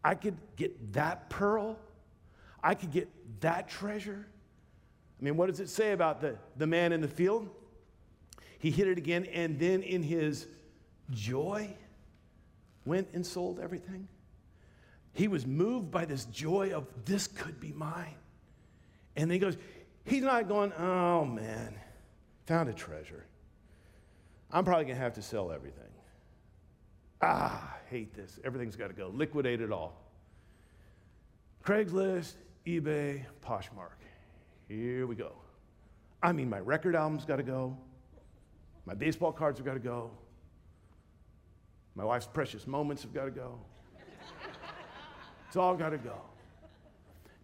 [0.05, 1.79] I could get that pearl.
[2.63, 3.09] I could get
[3.41, 4.27] that treasure.
[5.21, 7.49] I mean, what does it say about the, the man in the field?
[8.59, 10.47] He hit it again, and then in his
[11.11, 11.75] joy,
[12.85, 14.09] went and sold everything.
[15.13, 18.17] He was moved by this joy of this could be mine.
[19.17, 19.57] And he goes,
[20.05, 21.75] he's not going, oh man,
[22.47, 23.25] found a treasure.
[24.53, 25.83] I'm probably going to have to sell everything.
[27.23, 28.39] Ah, hate this.
[28.45, 29.11] Everything's got to go.
[29.15, 30.03] Liquidate it all.
[31.65, 32.35] Craigslist,
[32.67, 33.99] eBay, Poshmark.
[34.69, 35.33] Here we go.
[36.23, 37.77] I mean, my record album's got to go.
[38.85, 40.11] My baseball cards have got to go.
[41.95, 43.59] My wife's precious moments have got to go.
[45.49, 46.21] it's all got to go.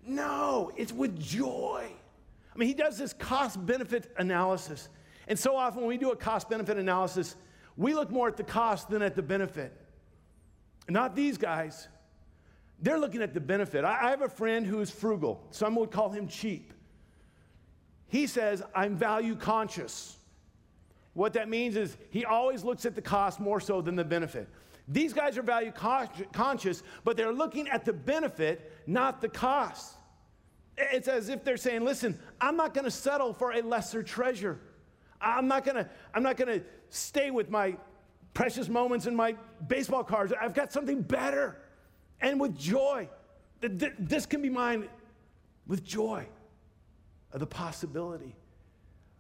[0.07, 1.91] No, it's with joy.
[2.55, 4.89] I mean, he does this cost benefit analysis.
[5.29, 7.37] And so often when we do a cost benefit analysis,
[7.77, 9.73] we look more at the cost than at the benefit.
[10.89, 11.89] Not these guys.
[12.81, 13.85] They're looking at the benefit.
[13.85, 15.47] I, have a friend who is frugal.
[15.51, 16.73] Some would call him cheap.
[18.09, 20.17] He says, I'm value conscious.
[21.15, 24.49] What that means is he always looks at the cost more so than the benefit.
[24.89, 25.73] These guys are value
[26.33, 29.95] conscious, but they're looking at the benefit, not the cost.
[30.77, 34.59] It's as if they're saying, listen, I'm not going to settle for a lesser treasure.
[35.23, 37.77] I'm not to I'm not to stay with my
[38.35, 39.37] precious moments and my
[39.69, 40.33] baseball cards.
[40.39, 41.59] I've got something better.
[42.21, 43.09] And with joy.
[43.61, 44.89] This can be mine
[45.67, 46.27] with joy
[47.33, 48.35] of the possibility.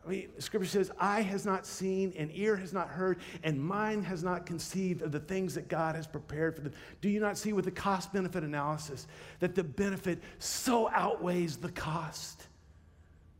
[0.04, 4.04] I mean, scripture says, eye has not seen, and ear has not heard, and mind
[4.04, 6.72] has not conceived of the things that God has prepared for them.
[7.00, 9.06] Do you not see with the cost benefit analysis
[9.38, 12.48] that the benefit so outweighs the cost?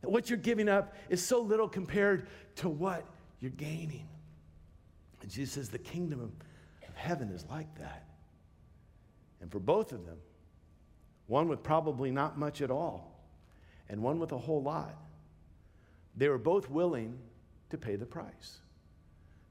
[0.01, 3.05] That what you're giving up is so little compared to what
[3.39, 4.07] you're gaining.
[5.21, 6.31] And Jesus says, the kingdom of,
[6.95, 8.05] heaven is like that.
[9.41, 10.17] And for both of them,
[11.27, 13.19] one with probably not much at all,
[13.89, 14.95] and one with a whole lot
[16.15, 17.17] they were both willing
[17.69, 18.59] to pay the price.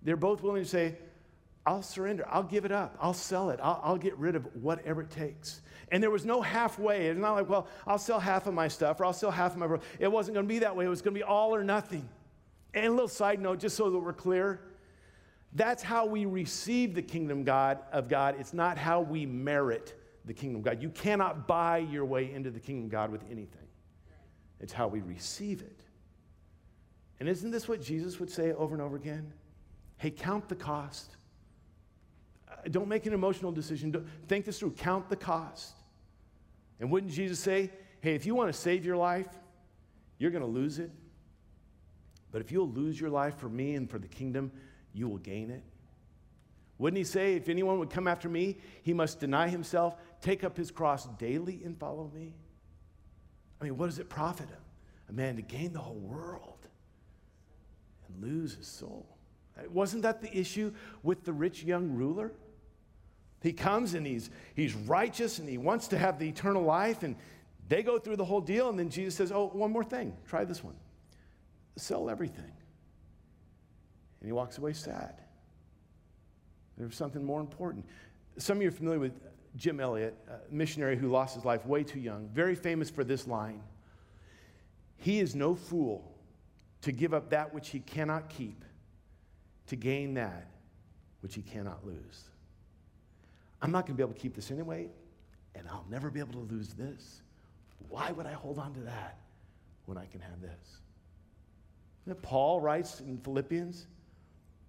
[0.02, 0.96] They're both willing to say,
[1.64, 2.24] I'll surrender.
[2.28, 2.96] I'll give it up.
[3.00, 3.60] I'll sell it.
[3.62, 5.60] I'll, I'll, get rid of whatever it takes.
[5.90, 7.06] And there was no halfway.
[7.06, 9.58] It's not like, well, I'll sell half of my stuff or I'll sell half of
[9.58, 9.78] my.
[10.00, 10.86] It wasn't going to be that way.
[10.86, 12.08] It was going to be all or nothing.
[12.74, 14.60] And a little side note, just so that we're clear,
[15.54, 18.36] that's how we receive the kingdom God of God.
[18.38, 20.82] It's not how we merit the kingdom of God.
[20.82, 23.66] You cannot buy your way into the kingdom of God with anything.
[24.60, 25.80] It's how we receive it.
[27.20, 29.32] And isn't this what Jesus would say over and over again?
[29.98, 31.16] Hey, count the cost.
[32.48, 34.08] Uh, don't make an emotional decision.
[34.28, 34.72] Think this through.
[34.72, 35.74] Count the cost.
[36.80, 39.28] And wouldn't Jesus say, hey, if you want to save your life,
[40.18, 40.90] you're going to lose it.
[42.32, 44.50] But if you'll lose your life for me and for the kingdom,
[44.92, 45.62] you will gain it.
[46.78, 50.56] Wouldn't he say, if anyone would come after me, he must deny himself, take up
[50.56, 52.34] his cross daily, and follow me?
[53.60, 54.58] I mean, what does it profit him?
[55.08, 56.66] A man to gain the whole world
[58.08, 59.06] and lose his soul.
[59.70, 62.32] Wasn't that the issue with the rich young ruler?
[63.42, 67.16] He comes and he's, he's righteous and he wants to have the eternal life, and
[67.68, 70.16] they go through the whole deal, and then Jesus says, Oh, one more thing.
[70.26, 70.74] Try this one.
[71.76, 72.52] Sell everything.
[74.20, 75.20] And he walks away sad.
[76.78, 77.84] There's something more important.
[78.38, 79.12] Some of you are familiar with
[79.56, 83.26] Jim Elliot, a missionary who lost his life way too young, very famous for this
[83.26, 83.60] line
[85.02, 86.14] He is no fool
[86.82, 88.64] to give up that which he cannot keep
[89.66, 90.46] to gain that
[91.20, 92.24] which he cannot lose.
[93.60, 94.88] I'm not going to be able to keep this anyway,
[95.54, 97.22] and I'll never be able to lose this.
[97.88, 99.18] Why would I hold on to that
[99.86, 100.78] when I can have this?
[102.22, 103.86] Paul writes in Philippians,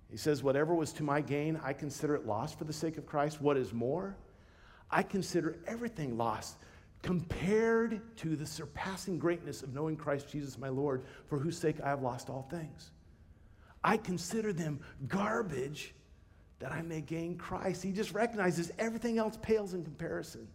[0.09, 3.05] he says, Whatever was to my gain, I consider it lost for the sake of
[3.05, 3.41] Christ.
[3.41, 4.15] What is more,
[4.91, 6.57] I consider everything lost
[7.01, 11.89] compared to the surpassing greatness of knowing Christ Jesus my Lord, for whose sake I
[11.89, 12.91] have lost all things.
[13.83, 15.93] I consider them garbage
[16.59, 17.83] that I may gain Christ.
[17.83, 20.47] He just recognizes everything else pales in comparison.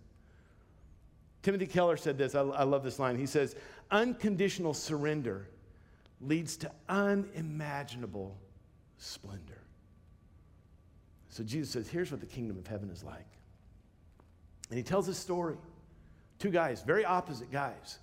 [1.42, 2.34] Timothy Keller said this.
[2.34, 3.18] I, I love this line.
[3.18, 3.56] He says,
[3.90, 5.48] Unconditional surrender
[6.20, 8.36] leads to unimaginable
[8.96, 9.62] splendor.
[11.28, 13.26] So Jesus says, Here's what the kingdom of heaven is like.
[14.70, 15.56] And he tells this story.
[16.38, 17.98] Two guys, very opposite guys,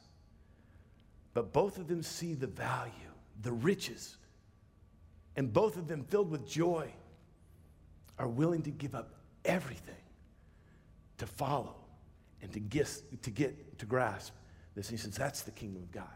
[1.34, 2.92] but both of them see the value,
[3.44, 4.18] the riches
[5.36, 6.90] and both of them filled with joy,
[8.18, 9.94] are willing to give up everything
[11.18, 11.76] to follow
[12.42, 12.90] and to get,
[13.24, 14.34] to get to grasp
[14.76, 14.90] this.
[14.90, 16.08] And he says, That's the kingdom of God.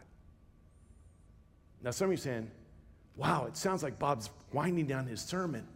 [1.82, 2.50] Now, some of you saying,
[3.16, 5.66] Wow, it sounds like Bob's winding down his sermon,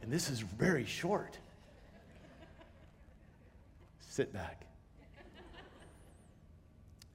[0.00, 1.38] and this is very short.
[4.00, 4.66] Sit back.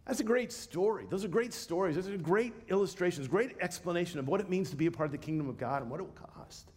[0.05, 1.05] That's a great story.
[1.09, 1.95] Those are great stories.
[1.95, 5.11] Those are great illustrations, great explanation of what it means to be a part of
[5.11, 6.69] the kingdom of God and what it will cost.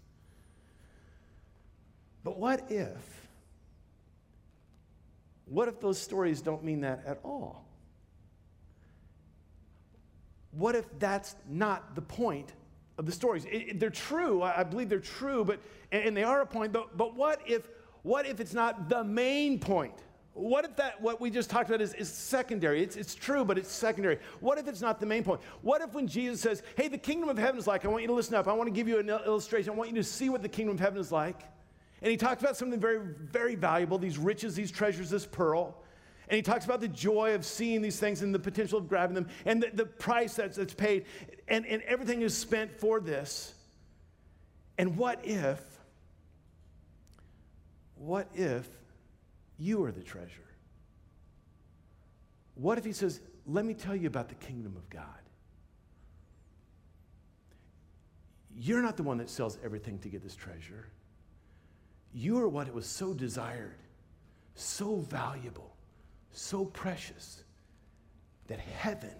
[2.22, 3.28] But what if,
[5.46, 7.66] what if those stories don't mean that at all?
[10.56, 12.52] What if that's not the point
[12.98, 13.44] of the stories?
[13.46, 14.42] It, it, they're true.
[14.42, 16.72] I, I, believe they're true, but and, and they are a point.
[16.72, 17.68] But, but what if
[18.02, 19.94] what if it's not the main point?
[20.34, 22.82] What if that, what we just talked about, is, is secondary?
[22.82, 24.18] It's, it's true, but it's secondary.
[24.40, 25.40] What if it's not the main point?
[25.62, 28.08] What if when Jesus says, hey, the kingdom of heaven is like, I want you
[28.08, 30.28] to listen up, I want to give you an illustration, I want you to see
[30.28, 31.40] what the kingdom of heaven is like.
[32.02, 35.80] And he talks about something very, very valuable these riches, these treasures, this pearl.
[36.28, 39.14] And he talks about the joy of seeing these things and the potential of grabbing
[39.14, 41.04] them and the, the price that's, that's paid.
[41.48, 43.54] And, and everything is spent for this.
[44.78, 45.60] And what if,
[47.96, 48.66] what if
[49.58, 50.30] you are the treasure.
[52.54, 55.04] What if he says, Let me tell you about the kingdom of God?
[58.56, 60.88] You're not the one that sells everything to get this treasure.
[62.12, 63.78] You are what it was so desired,
[64.54, 65.73] so valuable,
[66.36, 67.44] so precious
[68.46, 69.14] that heaven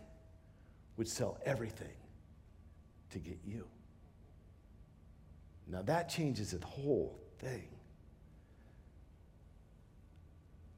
[0.97, 1.97] would sell everything
[3.11, 3.67] to get you.
[5.67, 7.69] Now that changes the whole thing.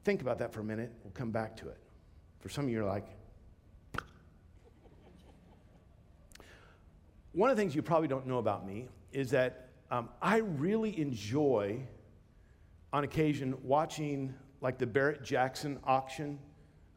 [0.05, 0.93] Think about that for a minute.
[1.03, 1.79] We'll come back to it.
[2.39, 3.07] For some of you, are like,
[7.33, 11.01] one of the things you probably don't know about me is that um, I really
[11.01, 11.81] enjoy,
[12.93, 16.39] on occasion, watching like the Barrett Jackson auction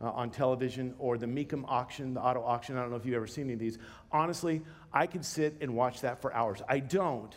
[0.01, 2.77] uh, on television or the Mecum auction, the auto auction.
[2.77, 3.77] I don't know if you've ever seen any of these.
[4.11, 4.61] Honestly,
[4.93, 6.61] I could sit and watch that for hours.
[6.67, 7.35] I don't,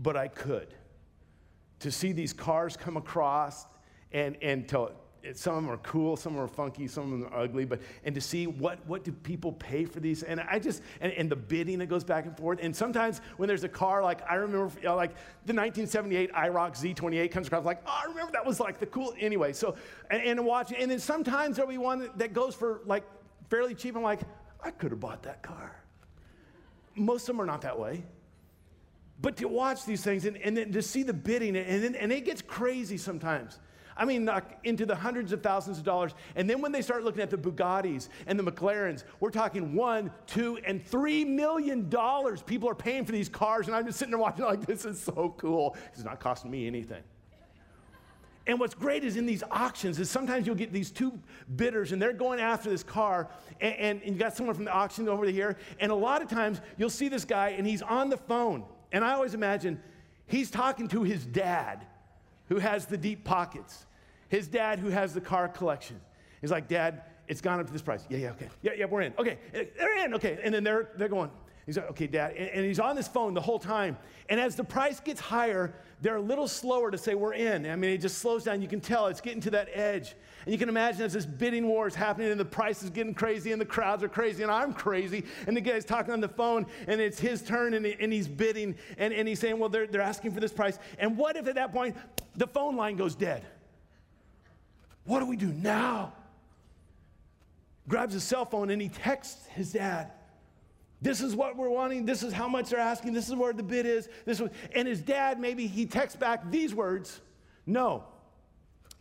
[0.00, 0.74] but I could.
[1.80, 3.66] To see these cars come across
[4.12, 4.92] and, and to,
[5.34, 8.46] some are cool, some are funky, some of them are ugly, but and to see
[8.46, 11.86] what, what do people pay for these, and I just and, and the bidding that
[11.86, 14.96] goes back and forth, and sometimes when there's a car like I remember you know,
[14.96, 15.14] like
[15.46, 19.14] the 1978 IROC Z28 comes across like oh I remember that was like the cool
[19.18, 19.76] anyway, so
[20.10, 23.04] and, and watching, and then sometimes there'll be one that goes for like
[23.48, 23.96] fairly cheap.
[23.96, 24.20] I'm like
[24.62, 25.82] I could have bought that car.
[26.94, 28.04] Most of them are not that way.
[29.20, 32.12] But to watch these things and, and then to see the bidding, and, and, and
[32.12, 33.58] it gets crazy sometimes.
[33.98, 36.12] I mean, like into the hundreds of thousands of dollars.
[36.36, 40.12] And then when they start looking at the Bugattis and the McLarens, we're talking one,
[40.28, 43.66] two, and three million dollars people are paying for these cars.
[43.66, 45.76] And I'm just sitting there watching, like, this is so cool.
[45.92, 47.02] It's not costing me anything.
[48.46, 51.12] And what's great is in these auctions is sometimes you'll get these two
[51.56, 53.28] bidders and they're going after this car
[53.60, 55.58] and, and, and, you got someone from the auction over here.
[55.80, 58.64] And a lot of times you'll see this guy and he's on the phone.
[58.90, 59.82] And I always imagine
[60.26, 61.84] he's talking to his dad
[62.48, 63.86] who has the deep pockets
[64.28, 66.00] his dad who has the car collection.
[66.40, 68.06] He's like, Dad, it's gone up to this price.
[68.08, 68.48] Yeah, yeah, okay.
[68.62, 69.14] Yeah, yeah, we're in.
[69.18, 70.14] Okay, eh, they're in.
[70.14, 70.38] Okay.
[70.42, 71.30] And then they're, they're going,
[71.66, 72.34] he's like, okay, Dad.
[72.36, 73.96] And, and he's on this phone the whole time.
[74.28, 77.66] And as the price gets higher, they're a little slower to say we're in.
[77.66, 78.62] I mean, it just slows down.
[78.62, 80.14] You can tell it's getting to that edge.
[80.44, 83.14] And you can imagine as this bidding war is happening and the price is getting
[83.14, 85.24] crazy and the crowds are crazy and I'm crazy.
[85.46, 88.76] And the guy's talking on the phone and it's his turn and, and he's bidding
[88.96, 90.78] and, and he's saying, well, they're, they're asking for this price.
[90.98, 91.96] And what if at that point
[92.38, 93.44] the phone line goes dead?
[95.04, 96.12] What do we do now?
[97.88, 100.12] Grabs his cell phone and he texts his dad,
[101.02, 102.06] This is what we're wanting.
[102.06, 103.12] This is how much they're asking.
[103.12, 104.08] This is where the bid is.
[104.24, 107.20] This was, and his dad, maybe he texts back these words
[107.66, 108.04] No,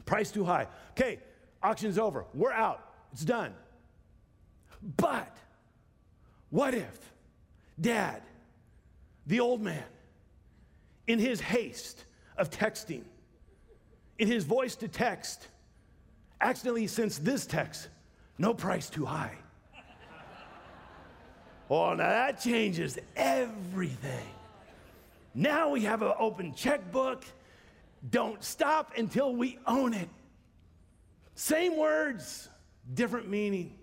[0.05, 0.67] price too high.
[0.91, 1.19] Okay,
[1.61, 2.25] auction's over.
[2.33, 2.93] We're out.
[3.13, 3.53] It's done.
[4.95, 5.37] But
[6.49, 6.97] what if
[7.79, 8.23] dad,
[9.27, 9.83] the old man,
[11.05, 12.05] in his haste
[12.37, 13.03] of texting,
[14.19, 15.47] in his voice to text,
[16.41, 17.87] accidentally sends this text
[18.37, 19.35] no price too high?
[21.69, 24.25] Oh, now that changes everything.
[25.35, 27.25] Now we have an open checkbook.
[28.09, 30.07] Don't stop until we own it.
[31.35, 32.47] Same words,
[32.93, 33.77] different meaning.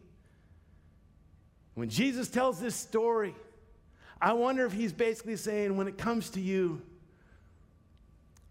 [1.75, 3.35] When Jesus tells this story,
[4.21, 6.81] I wonder if he's basically saying, when it comes to you,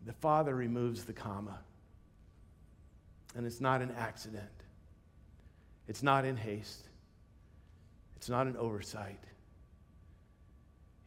[0.06, 1.60] the Father removes the comma.
[3.36, 4.44] And it's not an accident,
[5.88, 6.90] it's not in haste.
[8.24, 9.20] It's not an oversight.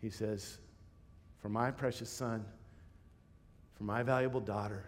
[0.03, 0.59] He says,
[1.39, 2.45] For my precious son,
[3.73, 4.85] for my valuable daughter,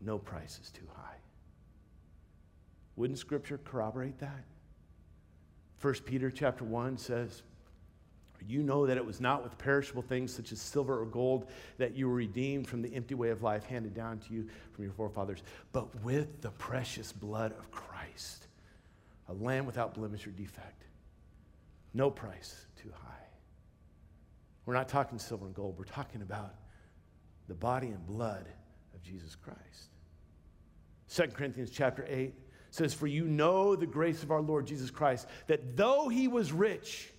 [0.00, 1.18] no price is too high.
[2.96, 4.42] Wouldn't scripture corroborate that?
[5.80, 7.44] 1 Peter chapter 1 says,
[8.48, 11.94] you know that it was not with perishable things such as silver or gold that
[11.94, 14.92] you were redeemed from the empty way of life handed down to you from your
[14.92, 18.46] forefathers, but with the precious blood of Christ
[19.28, 20.84] a lamb without blemish or defect.
[21.94, 23.26] No price too high.
[24.66, 26.54] We're not talking silver and gold, we're talking about
[27.48, 28.46] the body and blood
[28.94, 29.58] of Jesus Christ.
[31.10, 32.34] 2 Corinthians chapter 8
[32.70, 36.52] says, For you know the grace of our Lord Jesus Christ, that though he was
[36.52, 37.11] rich,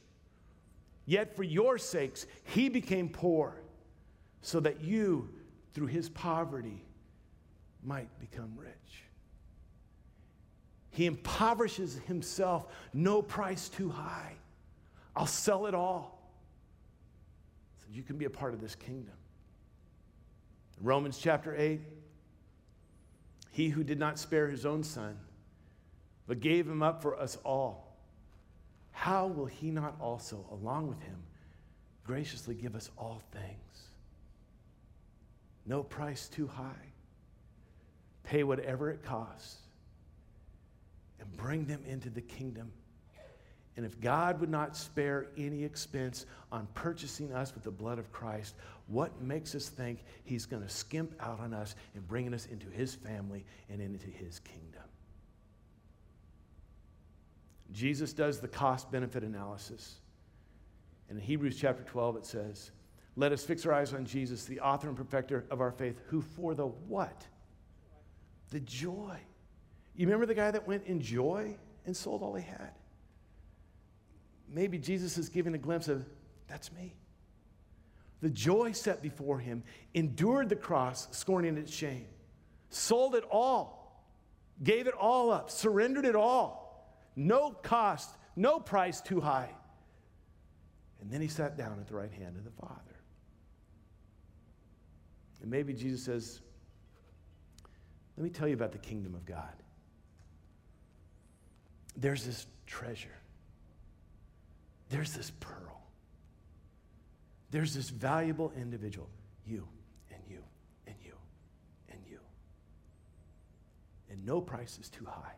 [1.06, 3.62] yet for your sakes he became poor,
[4.41, 5.30] so that you,
[5.74, 6.84] through his poverty,
[7.84, 8.74] might become rich.
[10.91, 14.34] He impoverishes himself, no price too high.
[15.16, 16.32] I'll sell it all
[17.80, 19.16] so you can be a part of this kingdom.
[20.82, 21.82] Romans chapter 8
[23.51, 25.18] He who did not spare his own son,
[26.28, 27.83] but gave him up for us all,
[28.94, 31.18] how will he not also, along with him,
[32.06, 33.88] graciously give us all things?
[35.66, 36.94] No price too high.
[38.24, 39.58] Pay whatever it costs
[41.20, 42.72] and bring them into the kingdom.
[43.76, 48.12] And if God would not spare any expense on purchasing us with the blood of
[48.12, 48.56] Christ,
[48.88, 52.68] what makes us think he's going to skimp out on us and bringing us into
[52.70, 54.84] his family and into his kingdom?
[57.74, 60.00] Jesus does the cost benefit analysis.
[61.10, 62.72] And in Hebrews chapter 12, it says,
[63.16, 66.22] Let us fix our eyes on Jesus, the author and perfecter of our faith, who
[66.22, 67.26] for the what?
[68.52, 69.20] The joy
[69.96, 71.56] you remember the guy that went in joy
[71.86, 72.72] and sold all he had?
[74.50, 76.06] Maybe Jesus is giving a glimpse of
[76.48, 76.96] that's me.
[78.22, 79.64] The joy set before him,
[79.94, 82.06] endured the cross, scorning its shame,
[82.70, 84.06] sold it all,
[84.64, 86.62] gave it all up, surrendered it all.
[87.16, 89.49] No cost, no price too high.
[91.01, 92.80] And then he sat down at the right hand of the Father.
[95.41, 96.39] And maybe Jesus says,
[98.18, 99.53] Let me tell you about the kingdom of God
[101.95, 103.20] there's this treasure,
[104.89, 105.82] there's this pearl,
[107.51, 109.09] there's this valuable individual,
[109.45, 109.68] you
[110.11, 110.41] and you
[110.88, 111.14] and you
[111.89, 112.20] and you.
[114.09, 115.36] And no price is too high.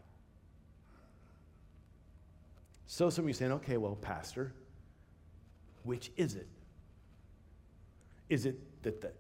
[2.87, 4.53] So some of you saying, okay, well, Pastor,
[5.83, 6.47] which is it?
[8.29, 9.11] Is it that the,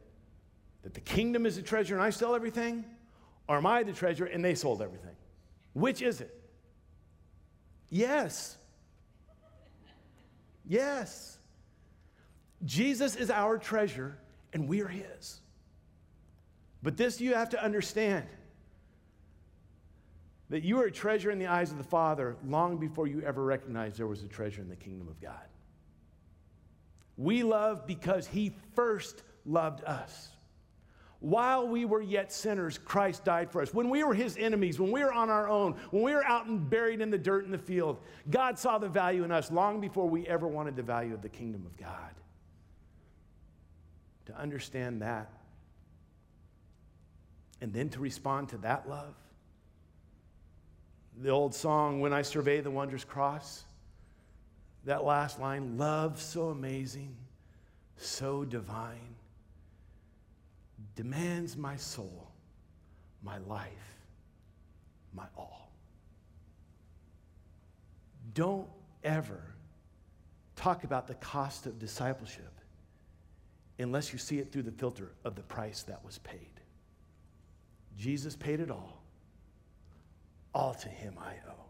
[0.83, 2.85] that the kingdom is the treasure and I sell everything?
[3.47, 5.15] Or am I the treasure and they sold everything?
[5.73, 6.33] Which is it?
[7.89, 8.57] Yes.
[10.67, 11.37] Yes.
[12.63, 14.17] Jesus is our treasure
[14.53, 15.41] and we are his.
[16.81, 18.25] But this you have to understand
[20.49, 23.43] that you are a treasure in the eyes of the Father long before you ever
[23.43, 25.45] recognized there was a treasure in the kingdom of God.
[27.17, 30.29] We love because he first loved us.
[31.19, 33.73] While we were yet sinners, Christ died for us.
[33.73, 36.45] When we were his enemies, when we were on our own, when we were out
[36.45, 39.81] and buried in the dirt in the field, God saw the value in us long
[39.81, 42.11] before we ever wanted the value of the kingdom of God.
[44.27, 45.31] To understand that,
[47.61, 49.15] and then to respond to that love.
[51.21, 53.63] The old song, When I Survey the Wondrous Cross,
[54.85, 57.15] that last line, love so amazing,
[57.97, 59.15] so divine
[60.95, 62.27] demands my soul,
[63.23, 63.97] my life,
[65.13, 65.71] my all.
[68.33, 68.67] Don't
[69.03, 69.41] ever
[70.55, 72.51] talk about the cost of discipleship
[73.79, 76.61] unless you see it through the filter of the price that was paid.
[77.97, 79.04] Jesus paid it all.
[80.55, 81.65] All to him I owe.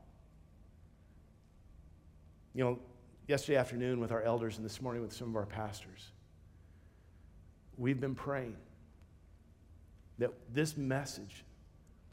[2.54, 2.80] You know,
[3.28, 6.12] yesterday afternoon with our elders and this morning with some of our pastors,
[7.78, 8.56] we've been praying
[10.20, 11.44] that this message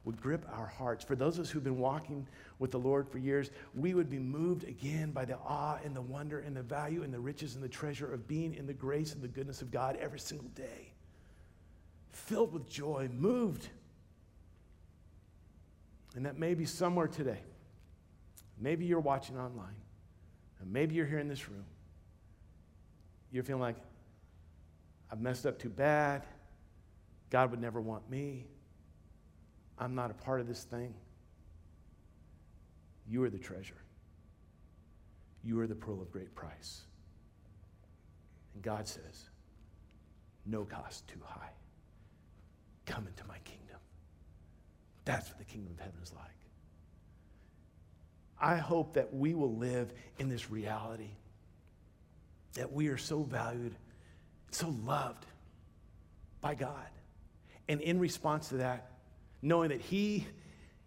[0.04, 1.04] would grip our hearts.
[1.04, 2.26] For those of us who've been walking
[2.58, 6.00] with the Lord for years, we would be moved again by the awe and the
[6.00, 9.12] wonder and the value and the riches and the treasure of being in the grace
[9.12, 10.94] and the goodness of God every single day.
[12.12, 13.68] Filled with joy, moved.
[16.14, 17.40] And that may be somewhere today.
[18.58, 19.74] Maybe you're watching online,
[20.60, 21.64] and maybe you're here in this room.
[23.30, 23.76] You're feeling like,
[25.10, 26.26] I've messed up too bad.
[27.30, 28.46] God would never want me.
[29.78, 30.94] I'm not a part of this thing.
[33.08, 33.82] You are the treasure.
[35.42, 36.82] You are the pearl of great price.
[38.54, 39.28] And God says,
[40.46, 41.50] no cost too high.
[42.86, 43.71] Come into my kingdom.
[45.04, 46.22] That's what the kingdom of heaven is like.
[48.40, 51.10] I hope that we will live in this reality
[52.54, 53.74] that we are so valued,
[54.50, 55.24] so loved
[56.40, 56.88] by God.
[57.68, 58.90] And in response to that,
[59.40, 60.26] knowing that He,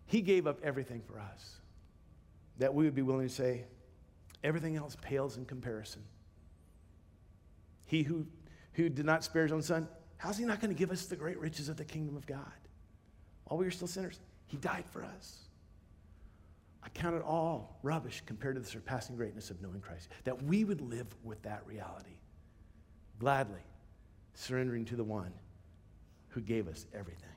[0.06, 1.56] he gave up everything for us,
[2.60, 3.66] that we would be willing to say,
[4.44, 6.04] everything else pales in comparison.
[7.86, 8.28] He who,
[8.74, 9.88] who did not spare his own son,
[10.18, 12.52] how's he not going to give us the great riches of the kingdom of God?
[13.46, 15.46] While we were still sinners, he died for us.
[16.84, 20.10] I count it all rubbish compared to the surpassing greatness of knowing Christ.
[20.24, 22.18] That we would live with that reality,
[23.20, 23.62] gladly
[24.34, 25.32] surrendering to the one
[26.30, 27.35] who gave us everything.